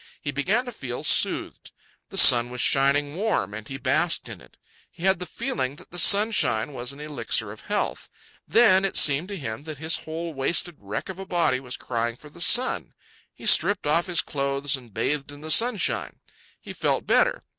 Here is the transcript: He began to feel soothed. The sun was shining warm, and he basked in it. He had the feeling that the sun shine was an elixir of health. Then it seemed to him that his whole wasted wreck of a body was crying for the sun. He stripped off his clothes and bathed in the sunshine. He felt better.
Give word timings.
He 0.19 0.31
began 0.31 0.65
to 0.65 0.71
feel 0.71 1.03
soothed. 1.03 1.71
The 2.09 2.17
sun 2.17 2.49
was 2.49 2.59
shining 2.59 3.15
warm, 3.17 3.53
and 3.53 3.67
he 3.67 3.77
basked 3.77 4.29
in 4.29 4.41
it. 4.41 4.57
He 4.89 5.03
had 5.03 5.19
the 5.19 5.27
feeling 5.27 5.75
that 5.75 5.91
the 5.91 5.99
sun 5.99 6.31
shine 6.31 6.73
was 6.73 6.91
an 6.91 6.99
elixir 6.99 7.51
of 7.51 7.61
health. 7.61 8.09
Then 8.47 8.83
it 8.83 8.97
seemed 8.97 9.27
to 9.27 9.37
him 9.37 9.61
that 9.65 9.77
his 9.77 9.97
whole 9.97 10.33
wasted 10.33 10.77
wreck 10.79 11.07
of 11.09 11.19
a 11.19 11.25
body 11.27 11.59
was 11.59 11.77
crying 11.77 12.15
for 12.15 12.31
the 12.31 12.41
sun. 12.41 12.95
He 13.31 13.45
stripped 13.45 13.85
off 13.85 14.07
his 14.07 14.21
clothes 14.23 14.75
and 14.75 14.91
bathed 14.91 15.31
in 15.31 15.41
the 15.41 15.51
sunshine. 15.51 16.17
He 16.59 16.73
felt 16.73 17.05
better. 17.05 17.43